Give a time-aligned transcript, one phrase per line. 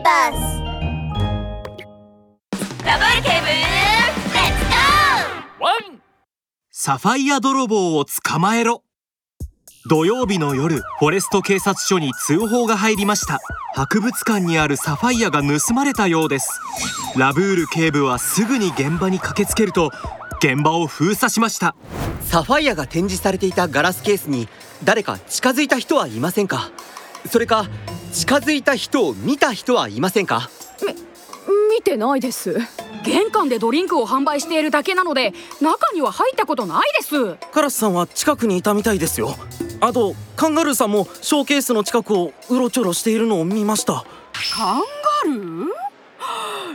[0.00, 0.62] ーバス。
[2.84, 4.16] ダブルケーブルレッ
[4.58, 5.64] ツゴー!
[5.64, 6.00] ワン!
[6.70, 8.82] サファイア泥棒を捕まえろ。
[9.88, 13.40] 土曜日の夜フォレスト警察署に通報が入りました。
[13.74, 16.60] 博物館にあるサファイアが盗まれたようです。
[17.16, 19.90] ラブール警部はすぐに現場に駆けつけると
[20.38, 21.74] 現場を封鎖しました。
[22.22, 24.48] サファイアが展示されていたガラスケースに
[24.84, 26.70] 誰か近づいた人はいませんか？
[27.28, 27.68] それか
[28.12, 30.50] 近づいた人を見た人はいませんか？
[31.76, 32.58] 見てないです。
[33.04, 37.36] 玄関でドリンクを販売しているだけなので中には入ったことないです。
[37.52, 39.36] カラスさんは近くにいたみたいですよ。
[39.80, 44.04] あとカンガルーさんもショーケースの近くをうろちょろしているのを見ました。
[44.54, 44.80] カン
[45.28, 45.68] ガルー？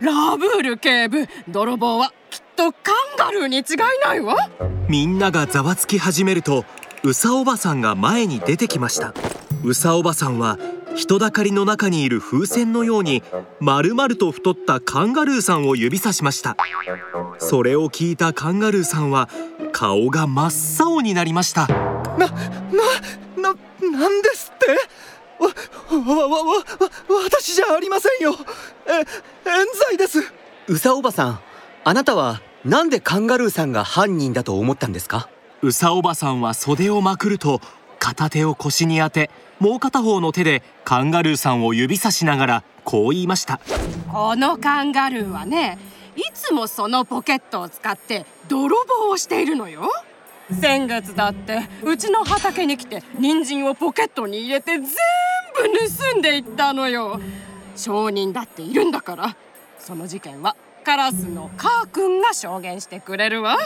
[0.00, 3.64] ラブール警部泥棒はきっとカンガルーに違い
[4.04, 4.36] ないわ。
[4.88, 6.64] みんながざわつき始めると
[7.02, 9.14] うさおばさんが前に出てきました
[9.64, 10.58] うさおばさんは
[10.96, 13.22] 人だかりの中にいる風船のように
[13.60, 16.56] 丸々と太ったカンガルーさんを指さしました。
[17.38, 19.28] それを聞いたカンガルーさんは
[19.72, 21.66] 顔が真っ青になりました。
[22.18, 22.26] な、な、
[23.36, 23.54] な、
[23.98, 24.66] なんですって？
[25.42, 25.48] わ、
[26.14, 26.64] わ、わ、わ、わ、
[27.30, 28.34] 私じゃありませんよ。
[28.86, 28.90] え、
[29.48, 30.20] 冤罪です。
[30.68, 31.40] うさおばさん
[31.84, 35.28] あなたはなんでカンガルーさんが犯人だと思ったんですか？
[35.62, 37.60] うさおばさんは袖をまくると
[38.02, 43.60] 片手を腰に当てもう片方の手でカンガルーさんを指さしながらこう言いました。
[44.10, 45.78] このカンガルーはね
[46.16, 49.88] いつもそのポケットを使って泥棒をしているのよ。
[50.60, 54.88] 先月だってうちの畑に来て人参をポケットに入れて全部
[56.12, 57.20] 盗んでいったのよ。
[57.76, 59.36] 証人だっているんだから
[59.78, 63.56] その事件はカラスのカー君が証言してくれるわ。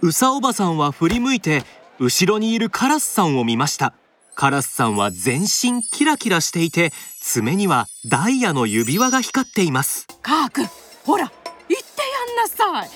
[0.00, 1.62] うさおばさんは振り向いて
[2.02, 3.94] 後ろにいるカラスさんを見ました。
[4.34, 10.08] カラスさんは全身キラキラしていて爪にはダイヤの指輪が光っています。
[10.20, 10.68] カー君
[11.04, 11.30] ほら
[11.68, 12.90] 言ってやんなさい。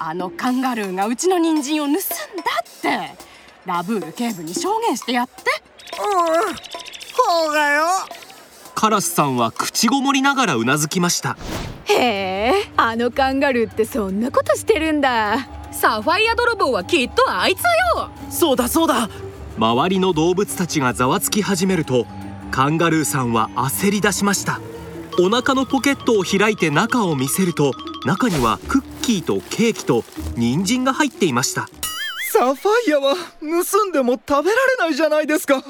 [0.00, 2.02] あのカンガルーがうちの人参を盗んだっ
[2.82, 3.16] て。
[3.64, 5.34] ラブール警部に証言してやって。
[6.00, 7.84] うん、そうだよ。
[8.74, 11.36] カラスさんは口ごもりながらうなずきました。
[11.84, 15.46] へえあのカンガルーってそんなことしてるんだ。
[15.70, 17.60] サファイア泥棒はきっとあいつ
[17.94, 19.08] よそうだそうだ。
[19.56, 22.06] 周りの動物たちがざわつき始めると
[22.50, 24.60] カンガルーさんは焦り出しました。
[25.20, 27.72] お腹のポケットを開いて中を見せると
[28.04, 30.04] 中にはクッキーとケーキと
[30.36, 31.68] 人参が入っていました。
[32.32, 35.62] サファイアは盗んでも食べられないじゃないですか。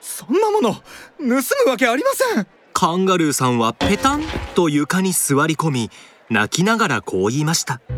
[0.00, 0.82] そんなもの盗
[1.20, 1.36] む
[1.70, 2.46] わけありません。
[2.72, 4.22] カンガルーさんはペタン
[4.54, 5.90] と床に座り込み
[6.30, 7.80] 泣きながらこう言いました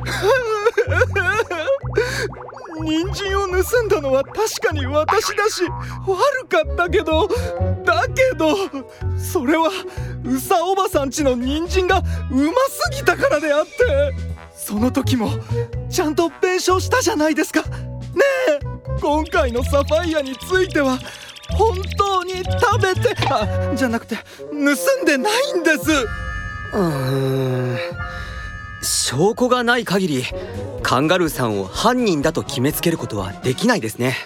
[2.83, 5.63] 人参を盗んだのは確かに私だし
[6.07, 7.29] 悪かったけど
[7.85, 8.55] だけど
[9.17, 9.71] それは
[10.25, 13.71] うさおばさんちの人参がうますぎたからであって
[14.55, 15.31] その時も
[15.91, 17.63] ちゃんと弁償したじゃないですか。
[17.63, 17.69] ね
[18.49, 20.99] え今回のサファイアについては
[21.51, 25.91] 本当に食べてあじゃなくて盗んでないんです。
[26.73, 27.79] うーん。
[29.15, 30.25] 証拠がない限り
[30.83, 34.17] カンガルーさんを犯人だと決めつけることはできないですね。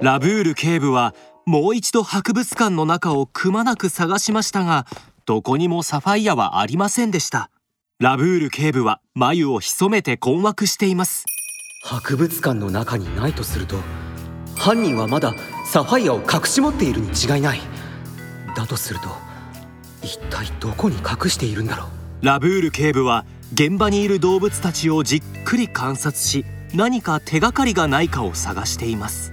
[0.00, 1.14] ラブール警部は
[1.44, 4.86] もう一度博物館の中をくまなく探しましたが
[5.26, 7.50] どこにもサファイアはありませんでした。
[8.00, 11.26] ラブール警部は眉を潜めて困惑しています。
[11.84, 13.76] 博物館の中にないとすると
[14.56, 15.34] 犯人はまだ
[15.66, 17.60] サファイアを隠し持っているに違いない。
[18.56, 19.08] だとすると
[20.02, 21.84] 一体どこに隠しているんだろ
[22.22, 22.24] う。
[22.24, 26.44] ラブール警部は現場にいる動物たちをじっくり観察し
[26.74, 29.32] 何か手がかりがないかを探しています。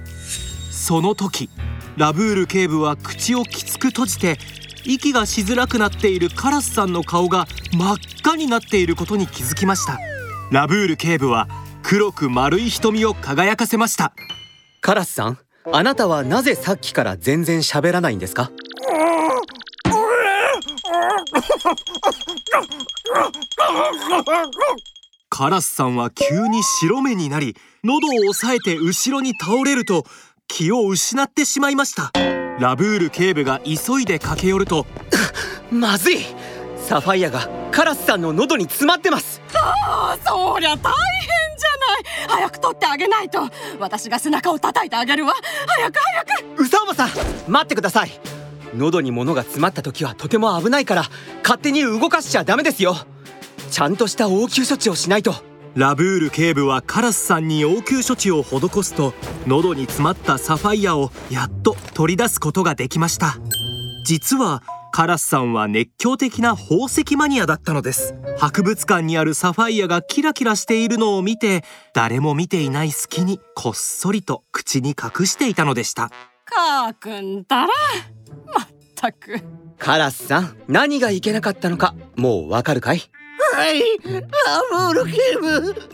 [0.71, 1.49] その時
[1.97, 4.37] ラブール警部は口をきつく閉じて
[4.85, 9.99] 息がしづらくなっているカラスさんの顔が真っ赤になっていることに気づきました。
[10.51, 11.47] ラブール警部は
[11.81, 14.13] 黒く丸い瞳を輝かせました。
[14.81, 15.39] カラスさん
[15.71, 18.51] あなたはなぜさっきから全然喋らないんですか？
[25.29, 30.05] カラスさんは急に白目になり喉を押さえて後ろに倒れると
[30.47, 32.11] 気を失ってしまいました。
[32.59, 34.85] ラブール警部が急いで駆け寄ると。
[35.71, 36.25] まずい。
[36.77, 39.41] サファイアがカラスさんの喉に詰まってます。
[39.55, 42.39] ああそりゃ大変じゃない。
[42.39, 43.49] 早く取ってあげないと。
[43.79, 45.33] 私が背中を叩いてあげるわ。
[45.67, 46.25] 早く早
[46.57, 46.63] く。
[46.63, 47.09] ウサオバさん
[47.47, 48.11] 待ってください
[48.75, 51.03] 喉に物が詰まった時はとても危ないから
[51.43, 52.95] 勝手に動かしちゃダメですよ。
[53.69, 55.33] ちゃんとした応急処置をしないと。
[55.75, 59.13] ラブール警部はカラスさんに応急処置を施すと
[59.47, 63.37] 喉に詰まったサファイアをやっと取り出すことができました。
[64.03, 68.15] 実はカラスさんは熱狂的な宝石マニアだったのです。
[68.37, 71.63] 博物館にあるサファイアがキラキラしているのを見て
[71.93, 76.09] 誰も見ていない隙にこっそりと口に隠していたのでした。
[76.43, 77.67] カー君たら。
[77.67, 77.71] ま
[79.09, 79.41] ったく。
[79.79, 83.01] カラスさん何がいけなかったのかもうわかるかい？
[83.53, 84.21] はいラ
[84.93, 85.89] ブール警部宝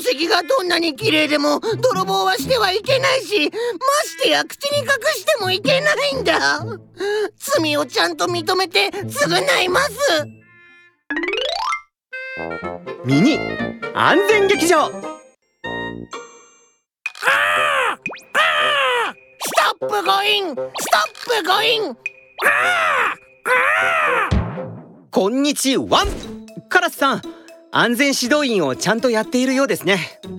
[0.00, 3.56] 石がどんなに綺麗でも泥棒はしてはいけないしま
[4.04, 6.64] してや口に隠してもいけないんだ。
[7.36, 9.90] 罪をちゃんと認めて償います。
[13.04, 13.38] ミニ
[13.94, 14.88] 安全劇場。
[14.88, 14.92] ス
[19.78, 21.96] トップゴインストップゴイン
[25.10, 26.04] こんにちは。
[26.68, 27.22] カラスさん
[27.70, 30.20] 安全指導員をちゃんとやっているようですね。
[30.26, 30.34] も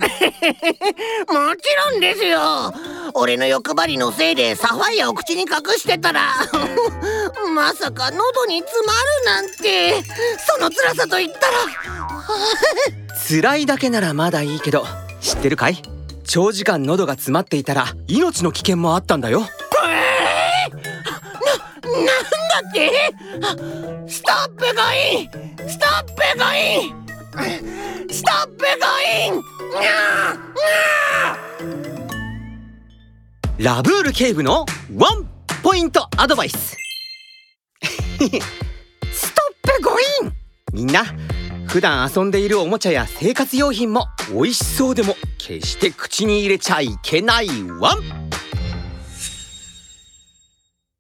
[1.56, 2.74] ちろんですよ。
[3.14, 5.48] 俺の欲張りのせいでサファイアを口に隠
[5.78, 6.34] してたら
[7.54, 10.04] まさか喉に詰まるなんて。
[10.46, 11.54] その辛さと言ったら。
[13.28, 14.86] 辛いだけならまだいいけど
[15.22, 15.82] 知ってるかい？
[16.28, 19.48] 長時間喉が詰まっていたら命の危険もあったんだよ
[21.96, 22.14] なんだ
[22.70, 22.92] って
[24.08, 25.30] ストップゴイン
[25.70, 26.96] ストップゴイン
[28.10, 28.66] ストップゴ
[29.24, 34.66] インにゃーラブール警部の
[34.96, 35.30] ワン
[35.64, 36.76] ポイントアドバイス！
[37.82, 40.34] ストップゴイン
[40.74, 41.06] みんな
[41.68, 47.48] 普段遊んでいるおもちゃや生活用品も美味しそうでも決して口に入れちゃいけない
[47.80, 48.25] ワン